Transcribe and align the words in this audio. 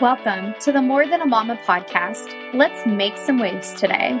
Welcome 0.00 0.56
to 0.62 0.72
the 0.72 0.82
More 0.82 1.06
Than 1.06 1.20
a 1.20 1.26
Mama 1.26 1.56
podcast. 1.64 2.52
Let's 2.52 2.84
make 2.84 3.16
some 3.16 3.38
waves 3.38 3.72
today. 3.74 4.20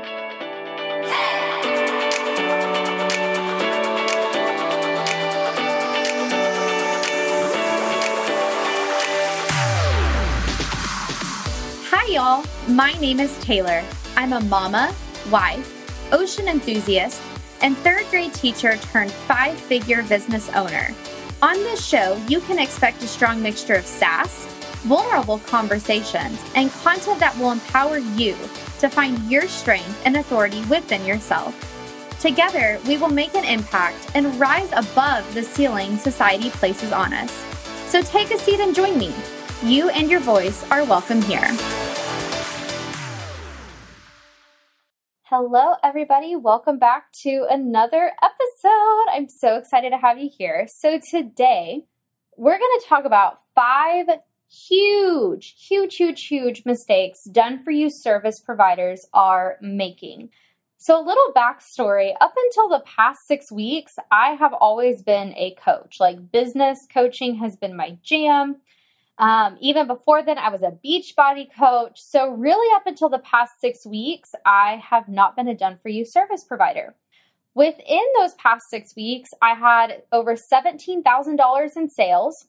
Hi, 11.90 12.06
y'all. 12.06 12.44
My 12.68 12.92
name 13.00 13.18
is 13.18 13.36
Taylor. 13.38 13.82
I'm 14.16 14.32
a 14.32 14.40
mama, 14.42 14.94
wife, 15.28 16.12
ocean 16.12 16.46
enthusiast, 16.46 17.20
and 17.62 17.76
third 17.78 18.04
grade 18.10 18.32
teacher 18.32 18.76
turned 18.76 19.10
five 19.10 19.58
figure 19.58 20.04
business 20.04 20.48
owner. 20.50 20.94
On 21.42 21.56
this 21.56 21.84
show, 21.84 22.14
you 22.28 22.40
can 22.42 22.60
expect 22.60 23.02
a 23.02 23.08
strong 23.08 23.42
mixture 23.42 23.74
of 23.74 23.84
sass 23.84 24.46
vulnerable 24.84 25.38
conversations, 25.40 26.40
and 26.54 26.70
content 26.70 27.18
that 27.18 27.36
will 27.38 27.52
empower 27.52 27.98
you 27.98 28.36
to 28.78 28.88
find 28.88 29.18
your 29.30 29.48
strength 29.48 30.00
and 30.04 30.16
authority 30.16 30.62
within 30.66 31.04
yourself. 31.04 31.54
Together, 32.20 32.80
we 32.86 32.96
will 32.96 33.08
make 33.08 33.34
an 33.34 33.44
impact 33.44 34.10
and 34.14 34.38
rise 34.40 34.70
above 34.72 35.32
the 35.34 35.42
ceiling 35.42 35.96
society 35.98 36.50
places 36.50 36.92
on 36.92 37.12
us. 37.12 37.32
So 37.88 38.00
take 38.02 38.30
a 38.30 38.38
seat 38.38 38.60
and 38.60 38.74
join 38.74 38.98
me. 38.98 39.12
You 39.62 39.88
and 39.90 40.10
your 40.10 40.20
voice 40.20 40.64
are 40.70 40.84
welcome 40.84 41.22
here. 41.22 41.48
Hello, 45.24 45.74
everybody. 45.82 46.36
Welcome 46.36 46.78
back 46.78 47.10
to 47.22 47.46
another 47.50 48.12
episode. 48.22 49.06
I'm 49.10 49.28
so 49.28 49.56
excited 49.56 49.90
to 49.90 49.98
have 49.98 50.18
you 50.18 50.30
here. 50.30 50.68
So, 50.68 51.00
today 51.00 51.86
we're 52.36 52.58
going 52.58 52.80
to 52.80 52.86
talk 52.86 53.04
about 53.04 53.38
five 53.54 54.06
huge, 54.50 55.54
huge, 55.58 55.96
huge, 55.96 56.26
huge 56.26 56.64
mistakes 56.64 57.24
done 57.24 57.62
for 57.62 57.70
you 57.70 57.90
service 57.90 58.40
providers 58.40 59.06
are 59.12 59.56
making. 59.60 60.30
So, 60.76 61.00
a 61.00 61.06
little 61.06 61.32
backstory 61.34 62.12
up 62.20 62.34
until 62.36 62.68
the 62.68 62.84
past 62.84 63.26
six 63.26 63.50
weeks, 63.50 63.96
I 64.10 64.32
have 64.32 64.52
always 64.52 65.02
been 65.02 65.32
a 65.34 65.54
coach. 65.54 65.98
Like, 65.98 66.30
business 66.30 66.86
coaching 66.92 67.36
has 67.36 67.56
been 67.56 67.74
my 67.74 67.96
jam. 68.02 68.56
Um, 69.16 69.56
even 69.60 69.86
before 69.86 70.22
then, 70.22 70.36
I 70.36 70.50
was 70.50 70.62
a 70.62 70.76
Beachbody 70.84 71.48
coach. 71.56 72.02
So, 72.02 72.30
really, 72.32 72.74
up 72.76 72.86
until 72.86 73.08
the 73.08 73.20
past 73.20 73.60
six 73.60 73.86
weeks, 73.86 74.34
I 74.44 74.82
have 74.88 75.08
not 75.08 75.36
been 75.36 75.48
a 75.48 75.54
done 75.54 75.78
for 75.82 75.88
you 75.88 76.04
service 76.04 76.44
provider. 76.44 76.94
Within 77.54 78.02
those 78.18 78.34
past 78.34 78.68
six 78.68 78.96
weeks, 78.96 79.32
I 79.40 79.54
had 79.54 80.02
over 80.10 80.34
$17,000 80.34 81.76
in 81.76 81.88
sales 81.88 82.48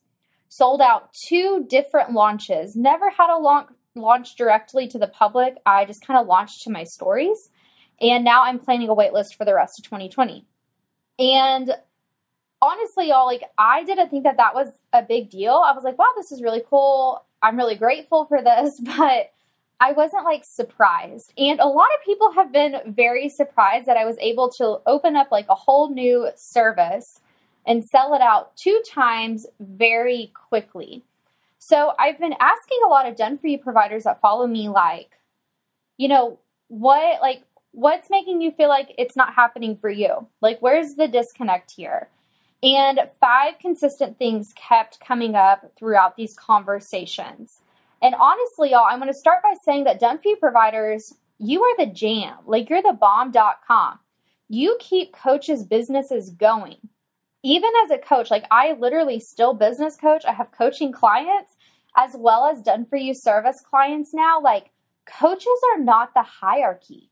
sold 0.50 0.82
out 0.82 1.14
two 1.14 1.66
different 1.70 2.12
launches. 2.12 2.76
Never 2.76 3.10
had 3.10 3.30
a 3.30 3.40
launch 3.40 3.70
launch 3.96 4.36
directly 4.36 4.88
to 4.90 5.00
the 5.00 5.08
public. 5.08 5.56
I 5.66 5.86
just 5.86 6.06
kind 6.06 6.20
of 6.20 6.28
launched 6.28 6.64
to 6.64 6.70
my 6.70 6.84
stories. 6.84 7.50
And 8.02 8.26
now 8.26 8.44
I'm 8.44 8.60
planning 8.60 8.90
a 8.90 8.96
waitlist 8.96 9.36
for 9.36 9.46
the 9.46 9.54
rest 9.54 9.80
of 9.80 9.86
2020. 9.86 10.46
And 11.18 11.72
honestly, 12.62 13.10
y'all, 13.10 13.26
like 13.26 13.44
I 13.58 13.84
didn't 13.84 14.10
think 14.10 14.24
that 14.24 14.38
that 14.38 14.54
was 14.54 14.68
a 14.92 15.02
big 15.02 15.30
deal. 15.30 15.54
I 15.54 15.72
was 15.72 15.84
like, 15.84 15.98
wow, 15.98 16.12
this 16.18 16.32
is 16.32 16.42
really 16.42 16.62
cool. 16.70 17.24
I'm 17.42 17.58
really 17.58 17.76
grateful 17.76 18.26
for 18.26 18.42
this, 18.42 18.80
but 18.98 19.32
I 19.80 19.92
wasn't 19.92 20.24
like 20.24 20.44
surprised. 20.46 21.34
And 21.38 21.60
a 21.60 21.68
lot 21.68 21.88
of 21.98 22.06
people 22.06 22.32
have 22.32 22.52
been 22.52 22.82
very 22.88 23.30
surprised 23.30 23.88
that 23.88 23.98
I 23.98 24.06
was 24.06 24.18
able 24.20 24.50
to 24.54 24.80
open 24.86 25.16
up 25.16 25.32
like 25.32 25.48
a 25.50 25.56
whole 25.56 25.94
new 25.94 26.30
service 26.36 27.20
and 27.66 27.84
sell 27.84 28.14
it 28.14 28.22
out 28.22 28.56
two 28.56 28.82
times 28.88 29.46
very 29.60 30.32
quickly. 30.34 31.04
So 31.58 31.94
I've 31.98 32.20
been 32.20 32.36
asking 32.40 32.80
a 32.86 32.90
lot 32.90 33.08
of 33.08 33.16
done 33.16 33.38
for 33.38 33.48
you 33.48 33.58
providers 33.58 34.04
that 34.04 34.22
follow 34.22 34.46
me, 34.46 34.70
like, 34.70 35.12
you 35.98 36.08
know, 36.08 36.40
what, 36.68 37.22
like, 37.22 37.44
what's 37.72 38.10
making 38.10 38.42
you 38.42 38.52
feel 38.52 38.70
like 38.70 38.94
it's 38.98 39.16
not 39.16 39.34
happening 39.34 39.76
for 39.76 39.90
you? 39.90 40.28
Like, 40.42 40.60
where's 40.60 40.96
the 40.96 41.08
disconnect 41.08 41.72
here? 41.72 42.10
And 42.62 43.00
five 43.20 43.60
consistent 43.60 44.18
things 44.18 44.54
kept 44.56 45.00
coming 45.00 45.36
up 45.36 45.72
throughout 45.78 46.16
these 46.16 46.36
conversations. 46.36 47.62
And 48.02 48.16
honestly, 48.16 48.72
y'all, 48.72 48.86
I'm 48.88 49.00
going 49.00 49.12
to 49.12 49.18
start 49.18 49.42
by 49.42 49.56
saying 49.64 49.86
that 49.86 50.00
done 50.00 50.20
for 50.20 50.30
you 50.30 50.36
providers, 50.36 51.16
you 51.40 51.64
are 51.64 51.78
the 51.78 51.92
jam. 51.92 52.38
Like, 52.46 52.70
you're 52.70 52.82
the 52.82 52.94
bomb.com. 52.94 54.00
You 54.50 54.78
keep 54.80 55.14
coaches' 55.14 55.64
businesses 55.64 56.30
going 56.30 56.78
even 57.46 57.70
as 57.84 57.92
a 57.92 58.00
coach, 58.00 58.32
like 58.32 58.46
I 58.50 58.74
literally 58.74 59.20
still 59.20 59.54
business 59.54 59.96
coach, 59.96 60.26
I 60.26 60.34
have 60.34 60.52
coaching 60.52 60.92
clients 60.92 61.56
as 61.96 62.16
well 62.16 62.48
as 62.48 62.60
done 62.64 62.86
for 62.86 62.98
you 62.98 63.14
service 63.14 63.62
clients 63.62 64.16
now. 64.16 64.42
Like 64.42 64.72
coaches 65.06 65.62
are 65.72 65.80
not 65.80 66.16
the 66.16 66.24
hierarchy. 66.24 67.12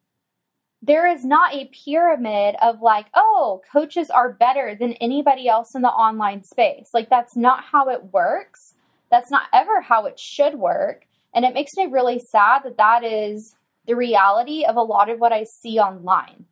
There 0.81 1.07
is 1.07 1.23
not 1.23 1.53
a 1.53 1.69
pyramid 1.85 2.55
of 2.63 2.81
like, 2.81 3.05
oh, 3.13 3.61
coaches 3.71 4.09
are 4.09 4.33
better 4.33 4.75
than 4.77 4.93
anybody 4.93 5.47
else 5.47 5.75
in 5.75 5.83
the 5.83 5.89
online 5.89 6.43
space. 6.43 6.89
Like 6.95 7.11
that's 7.11 7.35
not 7.35 7.63
how 7.63 7.89
it 7.89 8.11
works. 8.11 8.73
That's 9.11 9.29
not 9.29 9.43
ever 9.53 9.81
how 9.81 10.07
it 10.07 10.19
should 10.19 10.55
work. 10.55 11.05
And 11.35 11.45
it 11.45 11.53
makes 11.53 11.77
me 11.77 11.85
really 11.85 12.17
sad 12.17 12.63
that 12.63 12.77
that 12.77 13.03
is 13.03 13.55
the 13.85 13.95
reality 13.95 14.65
of 14.65 14.77
a 14.77 14.81
lot 14.81 15.11
of 15.11 15.19
what 15.19 15.31
I 15.31 15.43
see 15.43 15.77
online. 15.77 16.45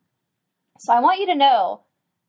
So 0.77 0.93
I 0.93 0.99
want 0.99 1.19
you 1.19 1.25
to 1.25 1.35
know 1.35 1.81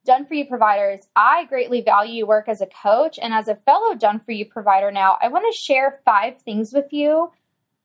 done 0.04 0.26
for 0.26 0.34
you 0.34 0.46
providers, 0.46 1.08
I 1.16 1.44
greatly 1.44 1.80
value 1.80 2.14
your 2.14 2.26
work 2.26 2.48
as 2.48 2.60
a 2.60 2.66
coach 2.66 3.18
and 3.20 3.32
as 3.32 3.48
a 3.48 3.56
fellow 3.56 3.94
done 3.94 4.20
for 4.20 4.32
you 4.32 4.44
provider 4.44 4.90
now. 4.90 5.18
I 5.22 5.28
want 5.28 5.44
to 5.52 5.58
share 5.58 6.00
five 6.04 6.40
things 6.42 6.72
with 6.72 6.92
you 6.92 7.30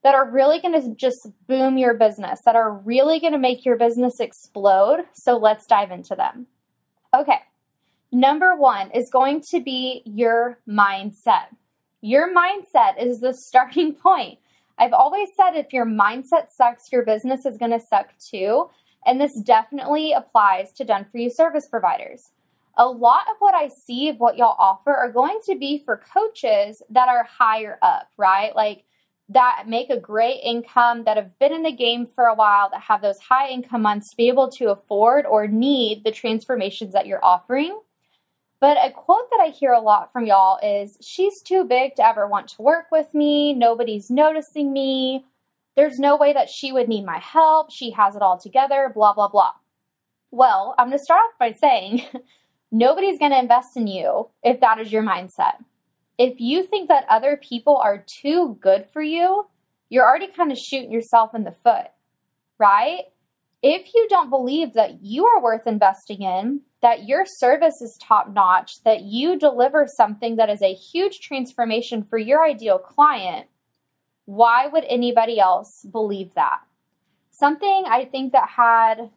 that 0.03 0.15
are 0.15 0.29
really 0.29 0.59
going 0.59 0.79
to 0.81 0.95
just 0.95 1.27
boom 1.47 1.77
your 1.77 1.93
business, 1.93 2.41
that 2.45 2.55
are 2.55 2.73
really 2.73 3.19
going 3.19 3.33
to 3.33 3.39
make 3.39 3.65
your 3.65 3.77
business 3.77 4.19
explode. 4.19 5.01
So 5.13 5.37
let's 5.37 5.65
dive 5.65 5.91
into 5.91 6.15
them. 6.15 6.47
Okay. 7.15 7.39
Number 8.11 8.55
one 8.55 8.89
is 8.91 9.09
going 9.09 9.41
to 9.49 9.59
be 9.59 10.01
your 10.05 10.59
mindset. 10.67 11.47
Your 12.01 12.33
mindset 12.33 13.01
is 13.01 13.19
the 13.19 13.33
starting 13.37 13.93
point. 13.93 14.39
I've 14.77 14.93
always 14.93 15.29
said 15.35 15.55
if 15.55 15.73
your 15.73 15.85
mindset 15.85 16.51
sucks, 16.51 16.91
your 16.91 17.03
business 17.03 17.45
is 17.45 17.57
going 17.57 17.71
to 17.71 17.79
suck 17.79 18.09
too. 18.19 18.69
And 19.07 19.19
this 19.19 19.33
definitely 19.35 20.11
applies 20.11 20.73
to 20.73 20.83
done 20.83 21.05
for 21.05 21.17
you 21.17 21.29
service 21.29 21.65
providers. 21.65 22.31
A 22.77 22.85
lot 22.85 23.23
of 23.31 23.37
what 23.39 23.55
I 23.55 23.69
see 23.69 24.09
of 24.09 24.19
what 24.19 24.37
y'all 24.37 24.55
offer 24.59 24.93
are 24.93 25.11
going 25.11 25.39
to 25.45 25.55
be 25.57 25.81
for 25.83 26.03
coaches 26.13 26.83
that 26.91 27.09
are 27.09 27.23
higher 27.23 27.79
up, 27.81 28.09
right? 28.17 28.55
Like 28.55 28.83
that 29.29 29.63
make 29.67 29.89
a 29.89 29.99
great 29.99 30.41
income, 30.43 31.05
that 31.05 31.17
have 31.17 31.37
been 31.39 31.53
in 31.53 31.63
the 31.63 31.71
game 31.71 32.05
for 32.05 32.25
a 32.25 32.35
while, 32.35 32.69
that 32.69 32.81
have 32.81 33.01
those 33.01 33.19
high 33.19 33.49
income 33.49 33.81
months 33.81 34.11
to 34.11 34.17
be 34.17 34.27
able 34.27 34.49
to 34.51 34.71
afford 34.71 35.25
or 35.25 35.47
need 35.47 36.03
the 36.03 36.11
transformations 36.11 36.93
that 36.93 37.07
you're 37.07 37.23
offering. 37.23 37.79
But 38.59 38.77
a 38.77 38.91
quote 38.91 39.29
that 39.31 39.39
I 39.39 39.49
hear 39.49 39.71
a 39.71 39.79
lot 39.79 40.11
from 40.11 40.25
y'all 40.25 40.59
is 40.63 40.97
she's 41.01 41.41
too 41.41 41.63
big 41.63 41.95
to 41.95 42.05
ever 42.05 42.27
want 42.27 42.47
to 42.49 42.61
work 42.61 42.85
with 42.91 43.13
me. 43.13 43.53
Nobody's 43.53 44.09
noticing 44.09 44.73
me. 44.73 45.25
There's 45.77 45.99
no 45.99 46.17
way 46.17 46.33
that 46.33 46.49
she 46.49 46.71
would 46.71 46.89
need 46.89 47.05
my 47.05 47.19
help. 47.19 47.71
She 47.71 47.91
has 47.91 48.15
it 48.15 48.23
all 48.23 48.39
together, 48.39 48.91
blah, 48.93 49.13
blah, 49.13 49.27
blah. 49.27 49.51
Well, 50.31 50.73
I'm 50.77 50.87
going 50.87 50.97
to 50.97 51.03
start 51.03 51.19
off 51.19 51.39
by 51.39 51.51
saying 51.51 52.01
nobody's 52.71 53.19
going 53.19 53.31
to 53.31 53.39
invest 53.39 53.77
in 53.77 53.85
you 53.85 54.27
if 54.43 54.59
that 54.59 54.79
is 54.79 54.91
your 54.91 55.03
mindset. 55.03 55.63
If 56.17 56.39
you 56.39 56.63
think 56.63 56.89
that 56.89 57.05
other 57.07 57.37
people 57.37 57.77
are 57.77 58.03
too 58.07 58.57
good 58.59 58.87
for 58.91 59.03
you, 59.03 59.45
you're 59.89 60.03
already 60.03 60.27
kind 60.27 60.51
of 60.51 60.57
shooting 60.57 60.91
yourself 60.91 61.35
in 61.35 61.43
the 61.43 61.55
foot, 61.63 61.85
right? 62.57 63.03
If 63.61 63.93
you 63.93 64.07
don't 64.09 64.31
believe 64.31 64.73
that 64.73 65.03
you 65.03 65.27
are 65.27 65.43
worth 65.43 65.67
investing 65.67 66.23
in, 66.23 66.61
that 66.81 67.07
your 67.07 67.23
service 67.25 67.81
is 67.83 67.99
top 68.01 68.33
notch, 68.33 68.81
that 68.83 69.01
you 69.01 69.37
deliver 69.37 69.85
something 69.87 70.37
that 70.37 70.49
is 70.49 70.63
a 70.63 70.73
huge 70.73 71.19
transformation 71.19 72.03
for 72.03 72.17
your 72.17 72.43
ideal 72.43 72.79
client, 72.79 73.47
why 74.27 74.67
would 74.67 74.83
anybody 74.89 75.39
else 75.39 75.85
believe 75.89 76.33
that? 76.33 76.59
Something 77.31 77.85
I 77.87 78.03
think 78.03 78.33
that 78.33 78.49
had 78.49 79.09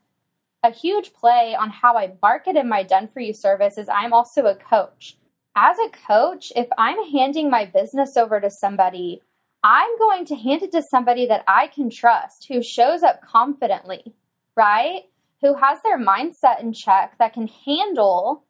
a 0.62 0.70
huge 0.70 1.12
play 1.12 1.56
on 1.58 1.68
how 1.68 1.96
I 1.98 2.12
marketed 2.22 2.64
my 2.64 2.84
done 2.84 3.08
for 3.08 3.18
you 3.18 3.34
service 3.34 3.76
is 3.76 3.88
I'm 3.88 4.12
also 4.12 4.46
a 4.46 4.54
coach. 4.54 5.16
As 5.56 5.76
a 5.78 5.90
coach, 6.06 6.52
if 6.54 6.68
I'm 6.78 7.10
handing 7.10 7.50
my 7.50 7.64
business 7.64 8.16
over 8.16 8.40
to 8.40 8.50
somebody, 8.50 9.20
I'm 9.64 9.98
going 9.98 10.26
to 10.26 10.36
hand 10.36 10.62
it 10.62 10.70
to 10.72 10.82
somebody 10.82 11.26
that 11.26 11.42
I 11.48 11.66
can 11.66 11.90
trust, 11.90 12.46
who 12.46 12.62
shows 12.62 13.02
up 13.02 13.20
confidently, 13.20 14.14
right? 14.56 15.02
Who 15.40 15.54
has 15.54 15.82
their 15.82 15.98
mindset 15.98 16.60
in 16.60 16.72
check 16.72 17.18
that 17.18 17.32
can 17.32 17.48
handle, 17.48 18.44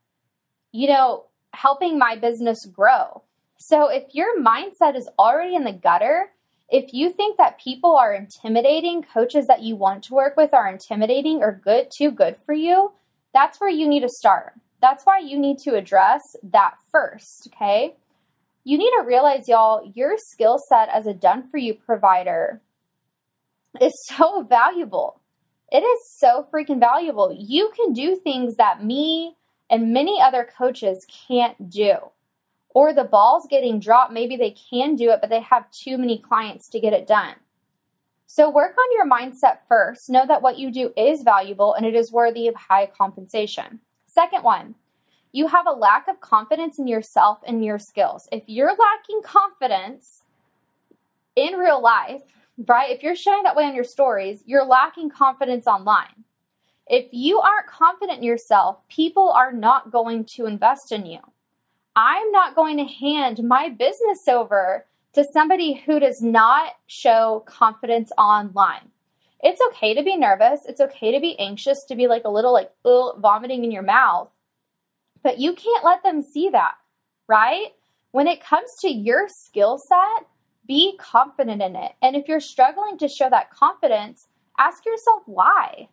you 0.73 0.89
know, 0.89 1.25
helping 1.55 1.99
my 1.99 2.17
business 2.17 2.67
grow. 2.67 3.23
So 3.57 3.89
if 3.89 4.15
your 4.15 4.39
mindset 4.39 4.95
is 4.95 5.09
already 5.19 5.55
in 5.55 5.65
the 5.65 5.73
gutter, 5.73 6.33
if 6.71 6.93
you 6.93 7.11
think 7.11 7.37
that 7.37 7.61
people 7.61 7.97
are 7.97 8.15
intimidating, 8.15 9.03
coaches 9.03 9.47
that 9.47 9.63
you 9.63 9.77
want 9.77 10.05
to 10.05 10.15
work 10.15 10.37
with 10.37 10.55
are 10.55 10.69
intimidating 10.69 11.43
or 11.43 11.61
good, 11.63 11.89
too 11.97 12.11
good 12.11 12.37
for 12.47 12.55
you, 12.55 12.93
that's 13.35 13.61
where 13.61 13.71
you 13.71 13.89
need 13.89 14.01
to 14.01 14.09
start. 14.09 14.55
That's 14.81 15.05
why 15.05 15.19
you 15.19 15.39
need 15.39 15.59
to 15.65 15.75
address 15.75 16.23
that 16.43 16.75
first, 16.91 17.49
okay? 17.55 17.95
you 18.65 18.79
need 18.79 18.91
to 18.99 19.05
realize, 19.07 19.49
y'all, 19.49 19.91
your 19.95 20.15
skill 20.17 20.59
set 20.69 20.89
as 20.91 21.07
a 21.07 21.15
done 21.15 21.49
for 21.49 21.59
you 21.59 21.75
provider 21.75 22.61
is 23.81 23.93
so 24.07 24.43
valuable. 24.49 25.21
It 25.73 25.81
is 25.83 25.99
so 26.19 26.47
freaking 26.53 26.81
valuable. 26.81 27.35
You 27.37 27.71
can 27.75 27.93
do 27.93 28.17
things 28.17 28.57
that 28.57 28.85
me 28.85 29.37
and 29.71 29.93
many 29.93 30.21
other 30.21 30.49
coaches 30.59 31.07
can't 31.29 31.71
do. 31.71 31.95
Or 32.75 32.93
the 32.93 33.05
ball's 33.05 33.47
getting 33.49 33.81
dropped. 33.81 34.13
Maybe 34.13 34.37
they 34.37 34.53
can 34.71 34.95
do 34.97 35.11
it, 35.11 35.21
but 35.21 35.31
they 35.31 35.41
have 35.41 35.71
too 35.71 35.99
many 35.99 36.19
clients 36.19 36.69
to 36.69 36.81
get 36.81 36.93
it 36.93 37.07
done. 37.07 37.35
So 38.27 38.49
work 38.49 38.77
on 38.79 38.97
your 38.97 39.11
mindset 39.11 39.59
first. 39.69 40.09
Know 40.09 40.25
that 40.25 40.43
what 40.43 40.59
you 40.59 40.71
do 40.71 40.93
is 40.97 41.23
valuable 41.23 41.75
and 41.75 41.85
it 41.85 41.97
is 41.97 42.13
worthy 42.13 42.47
of 42.47 42.55
high 42.55 42.87
compensation. 42.87 43.81
Second 44.07 44.45
one, 44.45 44.77
you 45.33 45.49
have 45.49 45.67
a 45.67 45.73
lack 45.73 46.07
of 46.09 46.21
confidence 46.21 46.79
in 46.79 46.87
yourself 46.87 47.41
and 47.47 47.65
your 47.65 47.79
skills. 47.79 48.29
If 48.31 48.45
you're 48.47 48.77
lacking 48.77 49.23
confidence 49.25 50.23
in 51.35 51.55
real 51.55 51.81
life, 51.83 52.23
right? 52.67 52.91
If 52.91 53.03
you're 53.03 53.17
showing 53.17 53.43
that 53.45 53.57
way 53.57 53.65
on 53.65 53.75
your 53.75 53.85
stories, 53.85 54.43
you're 54.47 54.65
lacking 54.65 55.11
confidence 55.11 55.67
online. 55.67 56.25
If 56.87 57.09
you 57.13 57.41
aren't 57.41 57.69
confident 57.69 58.19
in 58.19 58.25
yourself, 58.25 58.87
people 58.89 59.31
are 59.31 59.53
not 59.53 59.93
going 59.93 60.25
to 60.37 60.47
invest 60.47 60.93
in 60.93 61.07
you. 61.07 61.21
I'm 61.97 62.31
not 62.31 62.55
going 62.55 62.77
to 62.77 62.85
hand 62.85 63.43
my 63.43 63.69
business 63.69 64.29
over 64.29 64.87
to 65.15 65.25
somebody 65.25 65.75
who 65.75 65.99
does 65.99 66.23
not 66.23 66.73
show 66.87 67.45
confidence 67.47 68.13
online. 68.17 68.91
It's 69.43 69.61
okay 69.71 69.95
to 69.95 70.03
be 70.03 70.17
nervous. 70.17 70.61
It's 70.67 70.81
okay 70.81 71.13
to 71.13 71.21
be 71.21 71.39
anxious, 71.39 71.85
to 71.85 71.97
be 71.97 72.07
like 72.07 72.23
a 72.25 72.31
little 72.31 72.53
like 72.53 72.71
vomiting 72.85 73.65
in 73.65 73.73
your 73.73 73.83
mouth. 73.83 74.29
But 75.23 75.39
you 75.39 75.55
can't 75.55 75.85
let 75.85 76.03
them 76.03 76.23
see 76.23 76.51
that, 76.51 76.75
right? 77.27 77.69
When 78.13 78.27
it 78.27 78.45
comes 78.45 78.71
to 78.81 78.89
your 78.89 79.27
skill 79.29 79.79
set, 79.79 80.27
be 80.67 80.97
confident 80.99 81.63
in 81.63 81.75
it. 81.75 81.93
And 82.03 82.15
if 82.15 82.29
you're 82.29 82.41
struggling 82.41 82.99
to 82.99 83.09
show 83.09 83.29
that 83.31 83.51
confidence, 83.51 84.29
ask 84.59 84.85
yourself 84.87 85.23
why. 85.27 85.89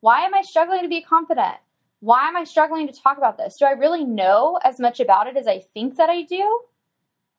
Why 0.00 0.22
am 0.22 0.34
I 0.34 0.42
struggling 0.42 0.82
to 0.82 0.88
be 0.88 1.02
confident? 1.02 1.56
Why 2.04 2.28
am 2.28 2.36
I 2.36 2.44
struggling 2.44 2.86
to 2.86 2.92
talk 2.92 3.16
about 3.16 3.38
this? 3.38 3.56
Do 3.56 3.64
I 3.64 3.70
really 3.70 4.04
know 4.04 4.58
as 4.62 4.78
much 4.78 5.00
about 5.00 5.26
it 5.26 5.38
as 5.38 5.46
I 5.46 5.60
think 5.60 5.96
that 5.96 6.10
I 6.10 6.20
do? 6.20 6.60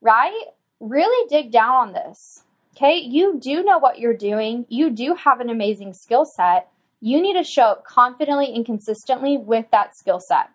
Right? 0.01 0.41
Really 0.79 1.29
dig 1.29 1.51
down 1.51 1.75
on 1.75 1.93
this. 1.93 2.41
Okay, 2.75 2.97
you 2.97 3.39
do 3.39 3.61
know 3.61 3.77
what 3.77 3.99
you're 3.99 4.17
doing. 4.17 4.65
You 4.67 4.89
do 4.89 5.13
have 5.13 5.39
an 5.39 5.51
amazing 5.51 5.93
skill 5.93 6.25
set. 6.25 6.67
You 6.99 7.21
need 7.21 7.33
to 7.33 7.43
show 7.43 7.65
up 7.65 7.85
confidently 7.85 8.55
and 8.55 8.65
consistently 8.65 9.37
with 9.37 9.67
that 9.69 9.95
skill 9.95 10.19
set. 10.19 10.49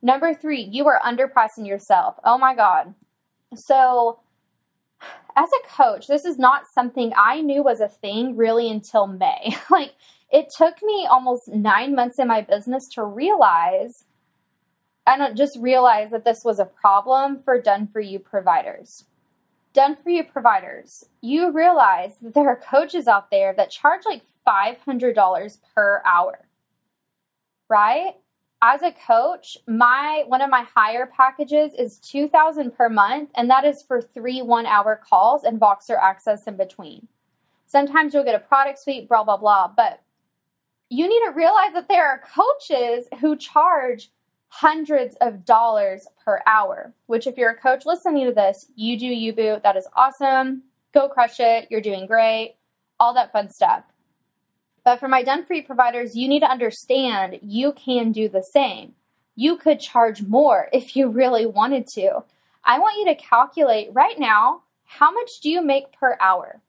Number 0.00 0.32
three, 0.32 0.62
you 0.62 0.86
are 0.86 1.00
underpricing 1.04 1.66
yourself. 1.66 2.20
Oh 2.22 2.38
my 2.38 2.54
God. 2.54 2.94
So, 3.56 4.20
as 5.34 5.48
a 5.50 5.68
coach, 5.68 6.06
this 6.06 6.24
is 6.24 6.38
not 6.38 6.68
something 6.68 7.12
I 7.16 7.40
knew 7.40 7.64
was 7.64 7.80
a 7.80 7.88
thing 7.88 8.36
really 8.36 8.70
until 8.70 9.08
May. 9.08 9.56
like, 9.72 9.94
it 10.30 10.50
took 10.50 10.82
me 10.82 11.06
almost 11.08 11.48
nine 11.48 11.94
months 11.94 12.18
in 12.18 12.28
my 12.28 12.40
business 12.40 12.88
to 12.88 13.04
realize 13.04 14.04
and 15.06 15.36
just 15.36 15.58
realize 15.58 16.10
that 16.10 16.24
this 16.24 16.44
was 16.44 16.58
a 16.58 16.64
problem 16.64 17.38
for 17.38 17.60
done 17.60 17.86
for 17.86 18.00
you 18.00 18.18
providers. 18.18 19.04
Done 19.72 19.94
for 19.94 20.10
you 20.10 20.24
providers, 20.24 21.04
you 21.20 21.52
realize 21.52 22.16
that 22.22 22.34
there 22.34 22.48
are 22.48 22.56
coaches 22.56 23.06
out 23.06 23.30
there 23.30 23.54
that 23.54 23.70
charge 23.70 24.02
like 24.04 24.22
$500 24.46 25.58
per 25.74 26.02
hour, 26.04 26.48
right? 27.68 28.14
as 28.62 28.82
a 28.82 28.92
coach, 28.92 29.58
my 29.66 30.24
one 30.26 30.40
of 30.40 30.50
my 30.50 30.62
higher 30.62 31.06
packages 31.06 31.72
is 31.74 31.98
2000 31.98 32.74
per 32.76 32.88
month 32.88 33.30
and 33.36 33.50
that 33.50 33.64
is 33.64 33.82
for 33.82 34.00
3 34.00 34.40
1-hour 34.40 35.00
calls 35.08 35.44
and 35.44 35.60
Voxer 35.60 35.98
access 36.00 36.46
in 36.46 36.56
between. 36.56 37.06
Sometimes 37.66 38.14
you'll 38.14 38.24
get 38.24 38.34
a 38.34 38.40
product 38.40 38.78
suite 38.78 39.08
blah 39.08 39.24
blah 39.24 39.36
blah, 39.36 39.68
but 39.68 40.00
you 40.88 41.08
need 41.08 41.24
to 41.26 41.32
realize 41.32 41.72
that 41.74 41.88
there 41.88 42.06
are 42.06 42.22
coaches 42.34 43.08
who 43.20 43.36
charge 43.36 44.10
hundreds 44.48 45.16
of 45.20 45.44
dollars 45.44 46.06
per 46.24 46.40
hour, 46.46 46.94
which 47.06 47.26
if 47.26 47.36
you're 47.36 47.50
a 47.50 47.56
coach 47.56 47.84
listening 47.84 48.26
to 48.26 48.32
this, 48.32 48.66
you 48.76 48.98
do 48.98 49.06
you 49.06 49.32
boo, 49.32 49.58
that 49.62 49.76
is 49.76 49.88
awesome. 49.94 50.62
Go 50.94 51.08
crush 51.08 51.40
it. 51.40 51.66
You're 51.70 51.80
doing 51.80 52.06
great. 52.06 52.56
All 52.98 53.12
that 53.14 53.32
fun 53.32 53.50
stuff. 53.50 53.84
But 54.84 55.00
for 55.00 55.08
my 55.08 55.24
done 55.24 55.44
for 55.44 55.54
you 55.54 55.64
providers, 55.64 56.16
you 56.16 56.28
need 56.28 56.40
to 56.40 56.50
understand 56.50 57.40
you 57.42 57.72
can 57.72 58.12
do 58.12 58.28
the 58.28 58.42
same. 58.42 58.94
You 59.34 59.56
could 59.56 59.80
charge 59.80 60.22
more 60.22 60.68
if 60.72 60.96
you 60.96 61.08
really 61.08 61.46
wanted 61.46 61.86
to. 61.88 62.22
I 62.64 62.78
want 62.78 62.98
you 62.98 63.06
to 63.06 63.22
calculate 63.22 63.90
right 63.92 64.18
now 64.18 64.62
how 64.84 65.10
much 65.10 65.40
do 65.40 65.50
you 65.50 65.60
make 65.60 65.92
per 65.92 66.16
hour? 66.20 66.62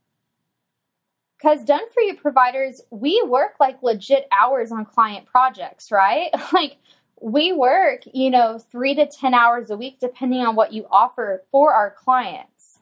Because 1.37 1.63
done 1.63 1.87
for 1.93 2.01
you 2.01 2.15
providers, 2.15 2.81
we 2.89 3.21
work 3.27 3.53
like 3.59 3.83
legit 3.83 4.27
hours 4.31 4.71
on 4.71 4.85
client 4.85 5.27
projects, 5.27 5.91
right? 5.91 6.31
like 6.53 6.77
we 7.21 7.53
work, 7.53 8.01
you 8.11 8.29
know, 8.29 8.59
three 8.71 8.95
to 8.95 9.05
10 9.05 9.33
hours 9.33 9.69
a 9.69 9.77
week, 9.77 9.99
depending 9.99 10.41
on 10.41 10.55
what 10.55 10.73
you 10.73 10.85
offer 10.89 11.43
for 11.51 11.73
our 11.73 11.91
clients. 11.91 12.79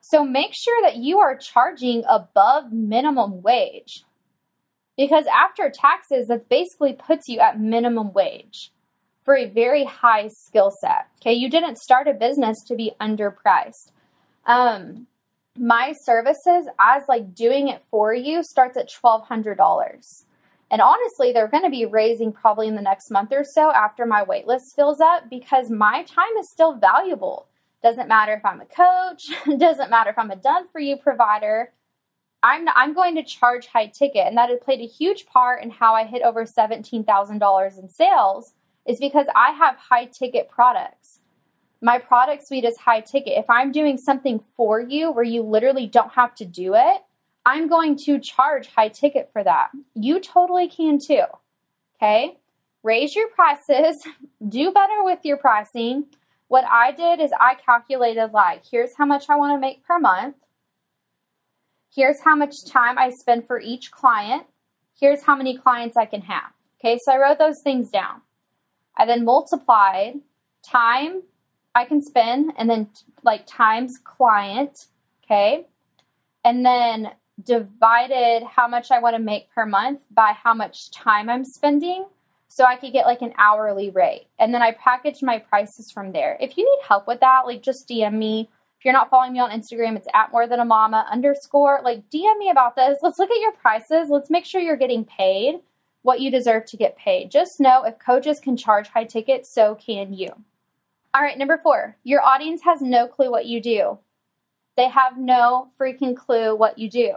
So 0.00 0.24
make 0.24 0.52
sure 0.52 0.82
that 0.82 0.96
you 0.96 1.20
are 1.20 1.36
charging 1.36 2.04
above 2.08 2.72
minimum 2.72 3.42
wage. 3.42 4.04
Because 4.96 5.24
after 5.26 5.70
taxes, 5.70 6.28
that 6.28 6.48
basically 6.48 6.92
puts 6.92 7.28
you 7.28 7.40
at 7.40 7.58
minimum 7.58 8.12
wage 8.12 8.72
for 9.22 9.36
a 9.36 9.48
very 9.48 9.84
high 9.84 10.28
skill 10.28 10.70
set. 10.70 11.06
Okay, 11.20 11.32
you 11.32 11.48
didn't 11.48 11.78
start 11.78 12.08
a 12.08 12.14
business 12.14 12.62
to 12.64 12.76
be 12.76 12.92
underpriced. 13.00 13.90
Um, 14.44 15.06
my 15.58 15.92
services, 15.92 16.66
as 16.78 17.02
like 17.08 17.34
doing 17.34 17.68
it 17.68 17.82
for 17.90 18.14
you, 18.14 18.42
starts 18.42 18.76
at 18.76 18.92
twelve 18.92 19.26
hundred 19.26 19.56
dollars. 19.58 20.24
And 20.70 20.80
honestly, 20.80 21.32
they're 21.32 21.48
going 21.48 21.64
to 21.64 21.70
be 21.70 21.84
raising 21.84 22.32
probably 22.32 22.66
in 22.66 22.74
the 22.74 22.80
next 22.80 23.10
month 23.10 23.30
or 23.32 23.44
so 23.44 23.70
after 23.72 24.06
my 24.06 24.24
waitlist 24.24 24.74
fills 24.74 25.00
up 25.00 25.28
because 25.28 25.68
my 25.68 26.02
time 26.04 26.34
is 26.40 26.50
still 26.50 26.76
valuable. 26.76 27.46
Doesn't 27.82 28.08
matter 28.08 28.32
if 28.32 28.44
I'm 28.44 28.62
a 28.62 28.64
coach, 28.64 29.28
doesn't 29.58 29.90
matter 29.90 30.08
if 30.08 30.18
I'm 30.18 30.30
a 30.30 30.36
done 30.36 30.68
for 30.68 30.80
you 30.80 30.96
provider. 30.96 31.72
I'm 32.42 32.66
I'm 32.74 32.94
going 32.94 33.14
to 33.16 33.22
charge 33.22 33.66
high 33.66 33.86
ticket, 33.86 34.26
and 34.26 34.36
that 34.36 34.48
had 34.48 34.62
played 34.62 34.80
a 34.80 34.86
huge 34.86 35.26
part 35.26 35.62
in 35.62 35.70
how 35.70 35.94
I 35.94 36.04
hit 36.04 36.22
over 36.22 36.46
seventeen 36.46 37.04
thousand 37.04 37.38
dollars 37.38 37.76
in 37.78 37.88
sales. 37.88 38.54
Is 38.84 38.98
because 38.98 39.26
I 39.36 39.50
have 39.52 39.76
high 39.76 40.06
ticket 40.06 40.48
products. 40.48 41.20
My 41.84 41.98
product 41.98 42.46
suite 42.46 42.64
is 42.64 42.76
high 42.76 43.00
ticket. 43.00 43.36
If 43.36 43.50
I'm 43.50 43.72
doing 43.72 43.98
something 43.98 44.40
for 44.56 44.80
you 44.80 45.10
where 45.10 45.24
you 45.24 45.42
literally 45.42 45.88
don't 45.88 46.12
have 46.12 46.32
to 46.36 46.44
do 46.44 46.74
it, 46.74 47.02
I'm 47.44 47.68
going 47.68 47.96
to 48.04 48.20
charge 48.20 48.68
high 48.68 48.88
ticket 48.88 49.30
for 49.32 49.42
that. 49.42 49.70
You 49.94 50.20
totally 50.20 50.68
can 50.68 51.00
too. 51.00 51.24
Okay? 51.96 52.38
Raise 52.84 53.16
your 53.16 53.28
prices, 53.30 54.06
do 54.48 54.70
better 54.70 55.02
with 55.02 55.18
your 55.24 55.36
pricing. 55.36 56.04
What 56.46 56.64
I 56.70 56.92
did 56.92 57.20
is 57.20 57.32
I 57.40 57.56
calculated 57.56 58.32
like, 58.32 58.62
here's 58.64 58.94
how 58.96 59.06
much 59.06 59.28
I 59.28 59.36
want 59.36 59.56
to 59.56 59.60
make 59.60 59.84
per 59.84 59.98
month. 59.98 60.36
Here's 61.92 62.20
how 62.20 62.36
much 62.36 62.64
time 62.64 62.96
I 62.96 63.10
spend 63.10 63.46
for 63.46 63.60
each 63.60 63.90
client. 63.90 64.44
Here's 64.98 65.22
how 65.22 65.34
many 65.34 65.58
clients 65.58 65.96
I 65.96 66.06
can 66.06 66.20
have. 66.22 66.52
Okay, 66.78 66.98
so 67.02 67.12
I 67.12 67.18
wrote 67.18 67.38
those 67.38 67.60
things 67.60 67.90
down. 67.90 68.22
I 68.96 69.04
then 69.04 69.24
multiplied 69.24 70.20
time 70.62 71.22
I 71.74 71.84
can 71.84 72.02
spend 72.02 72.52
and 72.56 72.68
then 72.68 72.88
like 73.22 73.44
times 73.46 73.98
client, 73.98 74.86
okay? 75.24 75.66
And 76.44 76.64
then 76.64 77.12
divided 77.42 78.44
how 78.44 78.68
much 78.68 78.90
I 78.90 78.98
want 78.98 79.16
to 79.16 79.22
make 79.22 79.50
per 79.50 79.64
month 79.64 80.02
by 80.10 80.32
how 80.32 80.54
much 80.54 80.90
time 80.90 81.30
I'm 81.30 81.44
spending 81.44 82.06
so 82.48 82.64
I 82.64 82.76
could 82.76 82.92
get 82.92 83.06
like 83.06 83.22
an 83.22 83.32
hourly 83.38 83.90
rate. 83.90 84.26
And 84.38 84.52
then 84.52 84.60
I 84.60 84.72
package 84.72 85.22
my 85.22 85.38
prices 85.38 85.90
from 85.90 86.12
there. 86.12 86.36
If 86.40 86.58
you 86.58 86.64
need 86.64 86.86
help 86.86 87.06
with 87.06 87.20
that, 87.20 87.46
like 87.46 87.62
just 87.62 87.88
DM 87.88 88.14
me 88.14 88.50
if 88.82 88.86
you're 88.86 88.94
not 88.94 89.10
following 89.10 89.32
me 89.32 89.38
on 89.38 89.52
Instagram, 89.52 89.96
it's 89.96 90.08
at 90.12 90.32
more 90.32 90.48
than 90.48 90.58
a 90.58 90.64
mama 90.64 91.06
underscore. 91.08 91.78
Like, 91.84 92.10
DM 92.10 92.36
me 92.38 92.50
about 92.50 92.74
this. 92.74 92.98
Let's 93.00 93.16
look 93.16 93.30
at 93.30 93.38
your 93.38 93.52
prices. 93.52 94.08
Let's 94.10 94.28
make 94.28 94.44
sure 94.44 94.60
you're 94.60 94.76
getting 94.76 95.04
paid 95.04 95.60
what 96.02 96.18
you 96.18 96.32
deserve 96.32 96.64
to 96.64 96.76
get 96.76 96.96
paid. 96.96 97.30
Just 97.30 97.60
know 97.60 97.84
if 97.84 98.00
coaches 98.00 98.40
can 98.40 98.56
charge 98.56 98.88
high 98.88 99.04
tickets, 99.04 99.54
so 99.54 99.76
can 99.76 100.12
you. 100.12 100.30
All 101.14 101.22
right, 101.22 101.38
number 101.38 101.58
four, 101.58 101.96
your 102.04 102.22
audience 102.22 102.62
has 102.62 102.80
no 102.80 103.06
clue 103.06 103.30
what 103.30 103.46
you 103.46 103.60
do. 103.60 103.98
They 104.76 104.88
have 104.88 105.18
no 105.18 105.70
freaking 105.78 106.16
clue 106.16 106.56
what 106.56 106.78
you 106.78 106.88
do. 106.88 107.16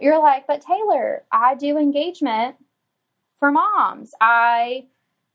You're 0.00 0.20
like, 0.20 0.46
but 0.46 0.60
Taylor, 0.60 1.22
I 1.30 1.54
do 1.54 1.78
engagement 1.78 2.56
for 3.38 3.52
moms. 3.52 4.12
I 4.20 4.86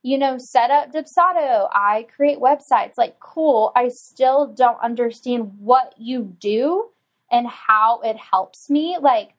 you 0.01 0.17
know, 0.17 0.37
set 0.37 0.71
up 0.71 0.91
Dubsado. 0.91 1.67
I 1.71 2.07
create 2.15 2.39
websites. 2.39 2.97
Like, 2.97 3.19
cool. 3.19 3.71
I 3.75 3.89
still 3.89 4.47
don't 4.47 4.81
understand 4.81 5.51
what 5.59 5.93
you 5.97 6.23
do 6.39 6.89
and 7.31 7.47
how 7.47 7.99
it 8.01 8.15
helps 8.15 8.69
me. 8.69 8.97
Like, 8.99 9.33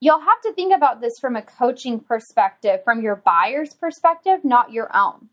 you'll 0.00 0.20
have 0.20 0.40
to 0.44 0.52
think 0.54 0.74
about 0.74 1.00
this 1.00 1.18
from 1.18 1.36
a 1.36 1.42
coaching 1.42 2.00
perspective, 2.00 2.82
from 2.84 3.02
your 3.02 3.16
buyer's 3.16 3.74
perspective, 3.74 4.44
not 4.44 4.72
your 4.72 4.94
own. 4.96 5.28